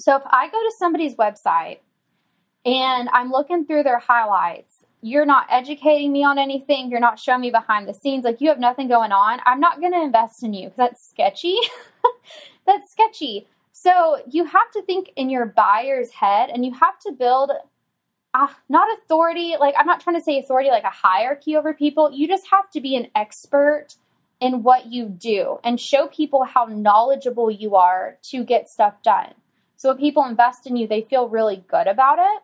So, 0.00 0.16
if 0.16 0.22
I 0.26 0.48
go 0.48 0.58
to 0.58 0.72
somebody's 0.78 1.14
website 1.14 1.78
and 2.64 3.08
I'm 3.12 3.30
looking 3.30 3.64
through 3.64 3.84
their 3.84 3.98
highlights. 3.98 4.84
You're 5.02 5.26
not 5.26 5.46
educating 5.48 6.12
me 6.12 6.24
on 6.24 6.38
anything. 6.38 6.90
You're 6.90 7.00
not 7.00 7.18
showing 7.18 7.40
me 7.40 7.50
behind 7.50 7.88
the 7.88 7.94
scenes. 7.94 8.24
Like 8.24 8.40
you 8.40 8.48
have 8.50 8.60
nothing 8.60 8.88
going 8.88 9.12
on. 9.12 9.40
I'm 9.46 9.60
not 9.60 9.80
going 9.80 9.92
to 9.92 10.02
invest 10.02 10.42
in 10.42 10.52
you 10.52 10.64
because 10.64 10.76
that's 10.76 11.08
sketchy. 11.08 11.56
that's 12.66 12.92
sketchy. 12.92 13.46
So 13.72 14.20
you 14.30 14.44
have 14.44 14.70
to 14.72 14.82
think 14.82 15.10
in 15.16 15.30
your 15.30 15.46
buyer's 15.46 16.10
head 16.10 16.50
and 16.50 16.66
you 16.66 16.74
have 16.74 16.98
to 17.06 17.12
build 17.12 17.50
uh, 18.34 18.48
not 18.68 18.88
authority, 18.98 19.56
like 19.58 19.74
I'm 19.78 19.86
not 19.86 20.00
trying 20.00 20.16
to 20.16 20.22
say 20.22 20.38
authority 20.38 20.68
like 20.68 20.84
a 20.84 20.90
hierarchy 20.90 21.56
over 21.56 21.72
people. 21.72 22.12
You 22.12 22.28
just 22.28 22.46
have 22.50 22.70
to 22.72 22.80
be 22.80 22.94
an 22.94 23.08
expert 23.16 23.96
in 24.40 24.62
what 24.62 24.86
you 24.86 25.06
do 25.06 25.58
and 25.64 25.80
show 25.80 26.08
people 26.08 26.44
how 26.44 26.66
knowledgeable 26.66 27.50
you 27.50 27.76
are 27.76 28.18
to 28.24 28.44
get 28.44 28.68
stuff 28.68 29.02
done. 29.02 29.32
So 29.80 29.88
when 29.88 29.96
people 29.96 30.26
invest 30.26 30.66
in 30.66 30.76
you, 30.76 30.86
they 30.86 31.00
feel 31.00 31.30
really 31.30 31.64
good 31.70 31.86
about 31.86 32.18
it. 32.18 32.42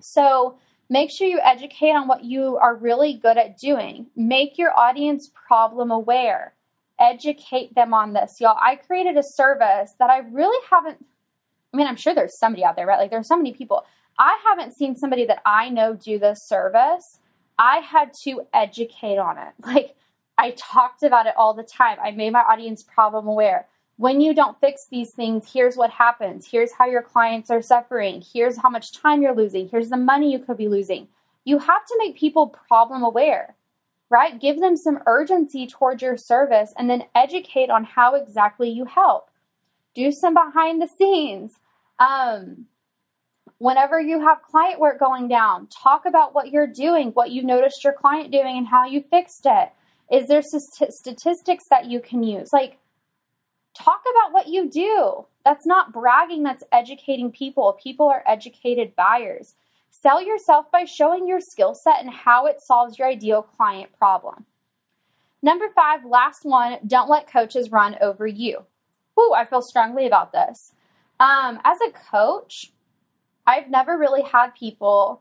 So 0.00 0.58
make 0.88 1.10
sure 1.10 1.26
you 1.26 1.40
educate 1.42 1.90
on 1.90 2.06
what 2.06 2.22
you 2.22 2.56
are 2.56 2.76
really 2.76 3.14
good 3.14 3.36
at 3.36 3.58
doing. 3.58 4.06
Make 4.14 4.58
your 4.58 4.72
audience 4.78 5.28
problem 5.48 5.90
aware. 5.90 6.54
Educate 7.00 7.74
them 7.74 7.92
on 7.92 8.12
this. 8.12 8.40
Y'all, 8.40 8.56
I 8.60 8.76
created 8.76 9.16
a 9.16 9.24
service 9.24 9.94
that 9.98 10.08
I 10.08 10.18
really 10.18 10.56
haven't 10.70 11.04
I 11.74 11.76
mean, 11.76 11.88
I'm 11.88 11.96
sure 11.96 12.14
there's 12.14 12.38
somebody 12.38 12.64
out 12.64 12.76
there, 12.76 12.86
right? 12.86 13.00
Like 13.00 13.10
there's 13.10 13.26
so 13.26 13.36
many 13.36 13.52
people. 13.52 13.84
I 14.20 14.38
haven't 14.46 14.76
seen 14.76 14.94
somebody 14.94 15.26
that 15.26 15.42
I 15.44 15.68
know 15.68 15.94
do 15.94 16.16
this 16.16 16.46
service. 16.46 17.18
I 17.58 17.78
had 17.78 18.12
to 18.22 18.42
educate 18.54 19.18
on 19.18 19.36
it. 19.36 19.52
Like 19.66 19.96
I 20.38 20.52
talked 20.52 21.02
about 21.02 21.26
it 21.26 21.34
all 21.36 21.54
the 21.54 21.64
time. 21.64 21.98
I 22.00 22.12
made 22.12 22.30
my 22.30 22.42
audience 22.42 22.84
problem 22.84 23.26
aware. 23.26 23.66
When 23.96 24.20
you 24.20 24.34
don't 24.34 24.58
fix 24.58 24.86
these 24.90 25.12
things, 25.12 25.52
here's 25.52 25.76
what 25.76 25.90
happens. 25.90 26.46
Here's 26.46 26.72
how 26.72 26.86
your 26.86 27.02
clients 27.02 27.50
are 27.50 27.62
suffering. 27.62 28.22
Here's 28.32 28.56
how 28.56 28.70
much 28.70 28.92
time 28.92 29.22
you're 29.22 29.36
losing. 29.36 29.68
Here's 29.68 29.90
the 29.90 29.96
money 29.96 30.32
you 30.32 30.38
could 30.38 30.56
be 30.56 30.68
losing. 30.68 31.08
You 31.44 31.58
have 31.58 31.86
to 31.86 31.94
make 31.98 32.16
people 32.16 32.48
problem 32.48 33.02
aware, 33.02 33.54
right? 34.10 34.40
Give 34.40 34.60
them 34.60 34.76
some 34.76 35.00
urgency 35.06 35.66
towards 35.66 36.02
your 36.02 36.16
service 36.16 36.72
and 36.76 36.88
then 36.88 37.04
educate 37.14 37.70
on 37.70 37.84
how 37.84 38.14
exactly 38.14 38.70
you 38.70 38.84
help. 38.84 39.30
Do 39.94 40.10
some 40.10 40.34
behind 40.34 40.80
the 40.80 40.88
scenes. 40.88 41.52
Um, 41.98 42.66
whenever 43.58 44.00
you 44.00 44.20
have 44.20 44.42
client 44.42 44.80
work 44.80 44.98
going 44.98 45.28
down, 45.28 45.68
talk 45.68 46.06
about 46.06 46.34
what 46.34 46.50
you're 46.50 46.66
doing, 46.66 47.10
what 47.10 47.30
you 47.30 47.44
noticed 47.44 47.84
your 47.84 47.92
client 47.92 48.32
doing, 48.32 48.56
and 48.56 48.66
how 48.66 48.86
you 48.86 49.02
fixed 49.02 49.46
it. 49.46 49.70
Is 50.10 50.28
there 50.28 50.42
statistics 50.42 51.64
that 51.70 51.86
you 51.86 52.00
can 52.00 52.22
use? 52.22 52.52
Like, 52.52 52.78
talk 53.74 54.02
about 54.10 54.32
what 54.32 54.48
you 54.48 54.68
do. 54.68 55.26
That's 55.44 55.66
not 55.66 55.92
bragging, 55.92 56.42
that's 56.42 56.64
educating 56.72 57.30
people. 57.30 57.78
People 57.82 58.08
are 58.08 58.22
educated 58.26 58.94
buyers. 58.96 59.54
Sell 59.90 60.22
yourself 60.22 60.70
by 60.70 60.84
showing 60.84 61.28
your 61.28 61.40
skill 61.40 61.74
set 61.74 62.00
and 62.00 62.10
how 62.10 62.46
it 62.46 62.60
solves 62.60 62.98
your 62.98 63.08
ideal 63.08 63.42
client 63.42 63.90
problem. 63.98 64.44
Number 65.42 65.68
five, 65.74 66.04
last 66.04 66.44
one, 66.44 66.78
don't 66.86 67.10
let 67.10 67.30
coaches 67.30 67.72
run 67.72 67.96
over 68.00 68.26
you. 68.26 68.64
Ooh, 69.18 69.32
I 69.36 69.44
feel 69.44 69.62
strongly 69.62 70.06
about 70.06 70.32
this. 70.32 70.72
Um, 71.20 71.60
as 71.64 71.78
a 71.80 71.92
coach, 72.10 72.72
I've 73.46 73.68
never 73.68 73.98
really 73.98 74.22
had 74.22 74.54
people 74.54 75.20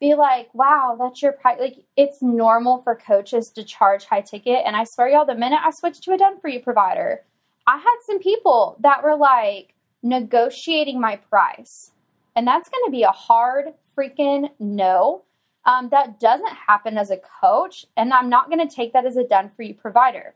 be 0.00 0.14
like, 0.14 0.48
wow, 0.54 0.96
that's 0.98 1.22
your 1.22 1.32
price. 1.32 1.60
Like, 1.60 1.84
it's 1.96 2.22
normal 2.22 2.78
for 2.78 2.94
coaches 2.94 3.50
to 3.50 3.62
charge 3.62 4.04
high 4.04 4.22
ticket. 4.22 4.62
And 4.66 4.74
I 4.74 4.84
swear, 4.84 5.08
y'all, 5.08 5.26
the 5.26 5.34
minute 5.34 5.60
I 5.62 5.70
switched 5.70 6.02
to 6.04 6.12
a 6.12 6.18
done 6.18 6.40
for 6.40 6.48
you 6.48 6.60
provider, 6.60 7.22
I 7.70 7.76
had 7.76 7.96
some 8.04 8.18
people 8.18 8.76
that 8.80 9.04
were 9.04 9.14
like 9.14 9.74
negotiating 10.02 11.00
my 11.00 11.14
price. 11.14 11.92
And 12.34 12.44
that's 12.44 12.68
going 12.68 12.82
to 12.86 12.90
be 12.90 13.04
a 13.04 13.12
hard 13.12 13.66
freaking 13.96 14.50
no. 14.58 15.22
Um, 15.64 15.88
that 15.90 16.18
doesn't 16.18 16.50
happen 16.50 16.98
as 16.98 17.12
a 17.12 17.20
coach. 17.40 17.86
And 17.96 18.12
I'm 18.12 18.28
not 18.28 18.50
going 18.50 18.66
to 18.66 18.74
take 18.74 18.92
that 18.92 19.06
as 19.06 19.16
a 19.16 19.22
done 19.22 19.50
for 19.50 19.62
you 19.62 19.74
provider. 19.74 20.34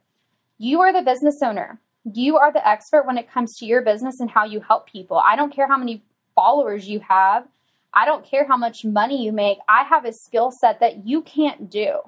You 0.58 0.80
are 0.82 0.92
the 0.92 1.02
business 1.02 1.42
owner. 1.42 1.80
You 2.04 2.36
are 2.36 2.52
the 2.52 2.66
expert 2.68 3.04
when 3.04 3.18
it 3.18 3.28
comes 3.28 3.58
to 3.58 3.66
your 3.66 3.82
business 3.82 4.20
and 4.20 4.30
how 4.30 4.44
you 4.44 4.60
help 4.60 4.88
people. 4.88 5.16
I 5.16 5.34
don't 5.34 5.52
care 5.52 5.66
how 5.66 5.78
many 5.78 6.04
followers 6.36 6.86
you 6.86 7.00
have. 7.00 7.48
I 7.94 8.04
don't 8.04 8.24
care 8.24 8.46
how 8.46 8.56
much 8.56 8.84
money 8.84 9.24
you 9.24 9.32
make. 9.32 9.58
I 9.68 9.82
have 9.82 10.04
a 10.04 10.12
skill 10.12 10.52
set 10.52 10.78
that 10.78 11.04
you 11.04 11.22
can't 11.22 11.68
do. 11.68 11.98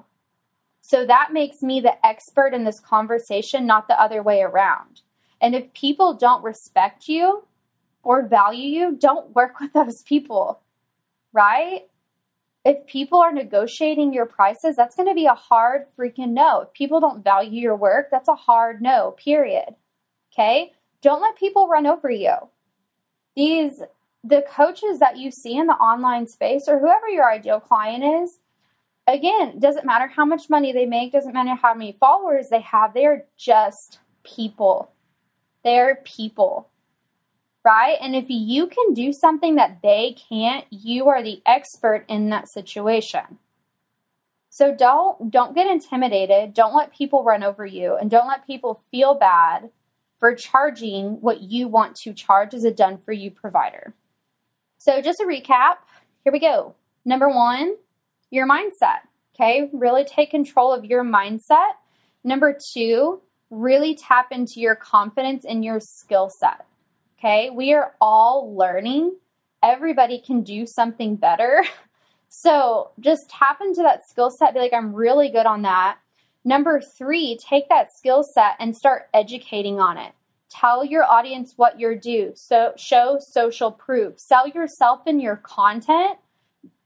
So 0.79 1.05
that 1.05 1.33
makes 1.33 1.61
me 1.61 1.81
the 1.81 2.05
expert 2.05 2.53
in 2.53 2.63
this 2.63 2.79
conversation, 2.79 3.67
not 3.67 3.89
the 3.89 4.01
other 4.01 4.23
way 4.23 4.41
around. 4.41 5.01
And 5.41 5.55
if 5.55 5.71
people 5.73 6.13
don't 6.13 6.43
respect 6.43 7.07
you 7.07 7.43
or 8.03 8.27
value 8.27 8.67
you, 8.67 8.95
don't 8.95 9.35
work 9.35 9.59
with 9.61 9.73
those 9.73 10.01
people, 10.03 10.59
right? 11.33 11.87
If 12.65 12.85
people 12.85 13.19
are 13.19 13.31
negotiating 13.31 14.13
your 14.13 14.25
prices, 14.25 14.75
that's 14.75 14.95
going 14.95 15.07
to 15.07 15.15
be 15.15 15.25
a 15.25 15.33
hard 15.33 15.83
freaking 15.97 16.31
no. 16.31 16.61
If 16.61 16.73
people 16.73 16.99
don't 16.99 17.23
value 17.23 17.61
your 17.61 17.75
work, 17.77 18.09
that's 18.11 18.27
a 18.27 18.35
hard 18.35 18.81
no, 18.81 19.11
period. 19.11 19.75
Okay? 20.33 20.73
Don't 21.01 21.21
let 21.21 21.37
people 21.37 21.67
run 21.67 21.87
over 21.87 22.09
you. 22.09 22.35
These, 23.35 23.81
the 24.23 24.43
coaches 24.49 24.99
that 24.99 25.17
you 25.17 25.31
see 25.31 25.55
in 25.55 25.67
the 25.67 25.75
online 25.75 26.27
space 26.27 26.67
or 26.67 26.79
whoever 26.79 27.07
your 27.07 27.31
ideal 27.31 27.59
client 27.59 28.03
is, 28.23 28.39
again, 29.07 29.59
doesn't 29.59 29.85
matter 29.85 30.07
how 30.07 30.25
much 30.25 30.49
money 30.49 30.73
they 30.73 30.85
make, 30.85 31.13
doesn't 31.13 31.33
matter 31.33 31.55
how 31.55 31.73
many 31.73 31.93
followers 31.93 32.49
they 32.49 32.61
have, 32.61 32.93
they 32.93 33.05
are 33.05 33.25
just 33.37 33.99
people. 34.23 34.91
They're 35.63 36.01
people, 36.05 36.69
right? 37.63 37.97
And 38.01 38.15
if 38.15 38.25
you 38.29 38.67
can 38.67 38.93
do 38.93 39.11
something 39.11 39.55
that 39.55 39.79
they 39.81 40.15
can't, 40.29 40.65
you 40.69 41.09
are 41.09 41.21
the 41.21 41.41
expert 41.45 42.05
in 42.07 42.29
that 42.29 42.49
situation. 42.49 43.39
So 44.49 44.73
don't 44.73 45.29
don't 45.29 45.53
get 45.53 45.67
intimidated, 45.67 46.53
don't 46.53 46.75
let 46.75 46.93
people 46.93 47.23
run 47.23 47.43
over 47.43 47.65
you 47.65 47.95
and 47.95 48.09
don't 48.09 48.27
let 48.27 48.47
people 48.47 48.81
feel 48.89 49.13
bad 49.13 49.69
for 50.17 50.33
charging 50.33 51.21
what 51.21 51.41
you 51.41 51.67
want 51.67 51.95
to 51.97 52.13
charge 52.13 52.53
as 52.53 52.63
a 52.63 52.71
done 52.71 52.97
for 52.97 53.11
you 53.11 53.29
provider. 53.29 53.93
So 54.79 55.01
just 55.01 55.19
a 55.19 55.25
recap, 55.25 55.75
here 56.23 56.33
we 56.33 56.39
go. 56.39 56.75
Number 57.05 57.29
1, 57.29 57.75
your 58.31 58.47
mindset. 58.47 59.01
Okay? 59.35 59.69
Really 59.73 60.03
take 60.03 60.31
control 60.31 60.73
of 60.73 60.85
your 60.85 61.03
mindset. 61.03 61.73
Number 62.23 62.57
2, 62.73 63.21
really 63.49 63.95
tap 63.95 64.31
into 64.31 64.59
your 64.59 64.75
confidence 64.75 65.45
and 65.45 65.63
your 65.63 65.79
skill 65.79 66.29
set. 66.29 66.65
Okay, 67.17 67.49
we 67.49 67.73
are 67.73 67.93
all 67.99 68.55
learning. 68.55 69.15
Everybody 69.63 70.19
can 70.19 70.43
do 70.43 70.65
something 70.65 71.15
better. 71.15 71.63
So 72.29 72.91
just 72.99 73.29
tap 73.29 73.61
into 73.61 73.81
that 73.83 74.07
skill 74.07 74.29
set, 74.29 74.53
be 74.53 74.59
like, 74.59 74.73
I'm 74.73 74.93
really 74.93 75.29
good 75.29 75.45
on 75.45 75.61
that. 75.61 75.97
Number 76.43 76.81
three, 76.81 77.37
take 77.37 77.69
that 77.69 77.93
skill 77.93 78.21
set 78.21 78.55
and 78.59 78.75
start 78.75 79.07
educating 79.13 79.79
on 79.79 79.97
it. 79.97 80.13
Tell 80.49 80.85
your 80.85 81.03
audience 81.03 81.53
what 81.55 81.79
you're 81.79 81.95
due. 81.95 82.33
So 82.35 82.73
show 82.75 83.17
social 83.19 83.71
proof. 83.71 84.19
Sell 84.19 84.47
yourself 84.47 85.01
in 85.07 85.19
your 85.19 85.37
content 85.37 86.17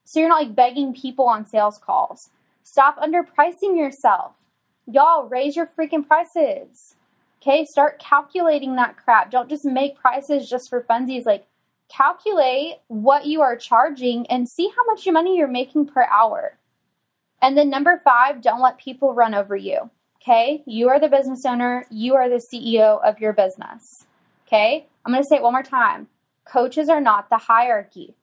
so 0.04 0.20
you're 0.20 0.30
not 0.30 0.42
like 0.44 0.56
begging 0.56 0.94
people 0.94 1.26
on 1.26 1.46
sales 1.46 1.78
calls. 1.78 2.32
Stop 2.64 2.98
underpricing 2.98 3.78
yourself. 3.78 4.34
Y'all, 4.88 5.28
raise 5.28 5.56
your 5.56 5.68
freaking 5.68 6.06
prices. 6.06 6.96
Okay, 7.42 7.66
start 7.66 8.00
calculating 8.00 8.76
that 8.76 8.98
crap. 8.98 9.32
Don't 9.32 9.50
just 9.50 9.66
make 9.66 9.98
prices 9.98 10.50
just 10.50 10.70
for 10.70 10.82
funsies. 10.84 11.26
Like, 11.26 11.48
calculate 11.90 12.76
what 12.88 13.26
you 13.26 13.42
are 13.42 13.56
charging 13.56 14.28
and 14.28 14.48
see 14.48 14.70
how 14.76 14.86
much 14.86 15.08
money 15.08 15.38
you're 15.38 15.48
making 15.48 15.88
per 15.88 16.04
hour. 16.04 16.58
And 17.42 17.58
then, 17.58 17.70
number 17.70 18.00
five, 18.04 18.42
don't 18.42 18.62
let 18.62 18.78
people 18.78 19.14
run 19.14 19.34
over 19.34 19.56
you. 19.56 19.90
Okay, 20.22 20.62
you 20.68 20.90
are 20.90 21.00
the 21.00 21.10
business 21.10 21.46
owner, 21.46 21.86
you 21.90 22.14
are 22.14 22.30
the 22.30 22.36
CEO 22.36 23.04
of 23.04 23.20
your 23.20 23.34
business. 23.34 24.06
Okay, 24.46 24.86
I'm 25.04 25.12
going 25.12 25.24
to 25.24 25.28
say 25.28 25.38
it 25.38 25.42
one 25.42 25.54
more 25.54 25.64
time 25.64 26.08
coaches 26.46 26.90
are 26.90 27.02
not 27.02 27.30
the 27.30 27.38
hierarchy, 27.38 28.14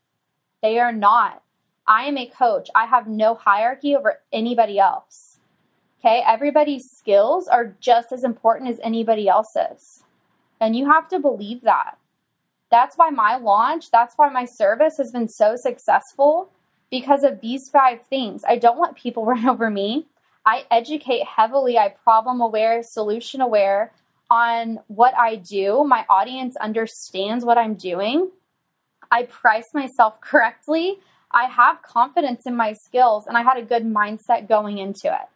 they 0.63 0.79
are 0.79 0.93
not. 0.93 1.43
I 1.89 2.05
am 2.05 2.17
a 2.17 2.27
coach, 2.27 2.69
I 2.75 2.87
have 2.87 3.09
no 3.09 3.35
hierarchy 3.35 3.97
over 3.97 4.21
anybody 4.33 4.79
else. 4.79 5.38
Okay, 6.01 6.23
everybody's 6.27 6.91
skills 6.91 7.49
are 7.49 7.75
just 7.81 8.13
as 8.13 8.23
important 8.23 8.71
as 8.71 8.79
anybody 8.83 9.29
else's. 9.29 10.05
And 10.61 10.77
you 10.77 10.91
have 10.91 11.09
to 11.09 11.19
believe 11.19 11.63
that. 11.63 11.99
That's 12.71 12.97
why 12.97 13.11
my 13.11 13.37
launch, 13.37 13.91
that's 13.91 14.15
why 14.17 14.29
my 14.29 14.45
service 14.45 14.97
has 14.99 15.11
been 15.11 15.29
so 15.29 15.57
successful 15.57 16.51
because 16.91 17.25
of 17.25 17.41
these 17.41 17.69
five 17.69 18.07
things. 18.07 18.45
I 18.47 18.59
don't 18.59 18.79
let 18.79 18.95
people 18.95 19.25
run 19.27 19.49
over 19.49 19.71
me. 19.71 20.07
I 20.47 20.65
educate 20.71 21.25
heavily, 21.27 21.79
I 21.79 21.89
problem 21.89 22.41
aware, 22.41 22.83
solution 22.83 23.41
aware 23.41 23.93
on 24.31 24.79
what 24.87 25.15
I 25.17 25.37
do. 25.37 25.85
My 25.85 26.05
audience 26.09 26.57
understands 26.57 27.45
what 27.45 27.59
I'm 27.59 27.75
doing. 27.75 28.31
I 29.11 29.25
price 29.25 29.75
myself 29.75 30.21
correctly. 30.21 30.99
I 31.31 31.45
have 31.45 31.83
confidence 31.83 32.47
in 32.47 32.57
my 32.57 32.73
skills 32.73 33.27
and 33.27 33.37
I 33.37 33.43
had 33.43 33.59
a 33.59 33.63
good 33.63 33.85
mindset 33.85 34.49
going 34.49 34.79
into 34.79 35.09
it. 35.09 35.29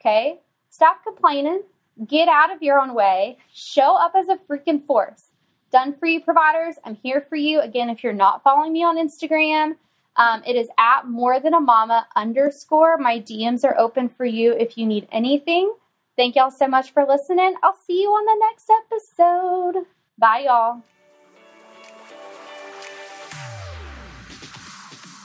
Okay? 0.00 0.40
Stop 0.70 1.02
complaining. 1.04 1.62
Get 2.06 2.28
out 2.28 2.54
of 2.54 2.62
your 2.62 2.78
own 2.78 2.94
way. 2.94 3.38
Show 3.52 3.96
up 3.96 4.12
as 4.16 4.28
a 4.28 4.36
freaking 4.48 4.84
force. 4.86 5.24
Done 5.72 5.94
for 5.94 6.06
you 6.06 6.20
providers. 6.20 6.76
I'm 6.84 6.94
here 6.94 7.20
for 7.20 7.36
you. 7.36 7.60
Again, 7.60 7.90
if 7.90 8.02
you're 8.02 8.12
not 8.12 8.42
following 8.42 8.72
me 8.72 8.84
on 8.84 8.96
Instagram, 8.96 9.76
Um, 10.16 10.42
it 10.44 10.56
is 10.56 10.68
at 10.78 11.06
more 11.06 11.38
than 11.38 11.54
a 11.54 11.60
mama 11.60 12.08
underscore. 12.16 12.98
My 12.98 13.20
DMs 13.20 13.64
are 13.64 13.78
open 13.78 14.08
for 14.08 14.24
you 14.24 14.52
if 14.52 14.76
you 14.76 14.84
need 14.84 15.06
anything. 15.12 15.72
Thank 16.16 16.34
y'all 16.34 16.50
so 16.50 16.66
much 16.66 16.90
for 16.90 17.06
listening. 17.06 17.54
I'll 17.62 17.78
see 17.86 18.02
you 18.02 18.08
on 18.08 18.24
the 18.26 18.46
next 18.46 18.68
episode. 18.82 19.86
Bye, 20.18 20.46
y'all. 20.46 20.82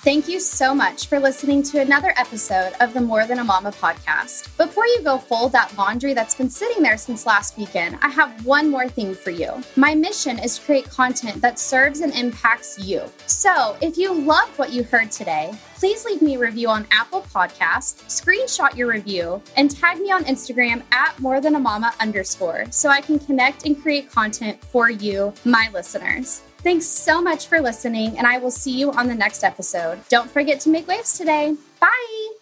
Thank 0.03 0.27
you 0.27 0.41
so 0.41 0.75
much 0.75 1.07
for 1.07 1.17
listening 1.17 1.63
to 1.63 1.79
another 1.79 2.13
episode 2.17 2.73
of 2.81 2.93
the 2.93 2.99
More 2.99 3.25
Than 3.25 3.39
a 3.39 3.43
Mama 3.45 3.71
podcast. 3.71 4.57
Before 4.57 4.85
you 4.85 5.01
go 5.01 5.17
fold 5.17 5.53
that 5.53 5.77
laundry 5.77 6.13
that's 6.13 6.35
been 6.35 6.49
sitting 6.49 6.83
there 6.83 6.97
since 6.97 7.25
last 7.25 7.57
weekend, 7.57 7.97
I 8.01 8.09
have 8.09 8.45
one 8.45 8.69
more 8.69 8.89
thing 8.89 9.15
for 9.15 9.29
you. 9.29 9.63
My 9.77 9.95
mission 9.95 10.39
is 10.39 10.57
to 10.57 10.65
create 10.65 10.89
content 10.89 11.41
that 11.41 11.57
serves 11.57 12.01
and 12.01 12.13
impacts 12.15 12.77
you. 12.77 13.03
So 13.27 13.77
if 13.79 13.97
you 13.97 14.13
loved 14.13 14.59
what 14.59 14.73
you 14.73 14.83
heard 14.83 15.09
today, 15.09 15.53
please 15.75 16.03
leave 16.03 16.21
me 16.21 16.35
a 16.35 16.39
review 16.39 16.67
on 16.67 16.85
Apple 16.91 17.21
Podcasts, 17.33 18.03
screenshot 18.07 18.75
your 18.75 18.89
review, 18.89 19.41
and 19.55 19.71
tag 19.71 19.99
me 20.01 20.11
on 20.11 20.25
Instagram 20.25 20.83
at 20.91 21.17
more 21.21 21.39
than 21.39 21.55
a 21.55 21.59
mama 21.59 21.93
underscore 22.01 22.65
so 22.71 22.89
I 22.89 22.99
can 22.99 23.19
connect 23.19 23.65
and 23.65 23.81
create 23.81 24.11
content 24.11 24.61
for 24.65 24.89
you, 24.89 25.33
my 25.45 25.69
listeners. 25.73 26.41
Thanks 26.63 26.85
so 26.85 27.21
much 27.21 27.47
for 27.47 27.59
listening, 27.59 28.17
and 28.17 28.25
I 28.25 28.37
will 28.37 28.51
see 28.51 28.71
you 28.71 28.91
on 28.93 29.07
the 29.07 29.15
next 29.15 29.43
episode. 29.43 29.99
Don't 30.07 30.31
forget 30.31 30.61
to 30.61 30.69
make 30.69 30.87
waves 30.87 31.17
today. 31.17 31.55
Bye. 31.81 32.32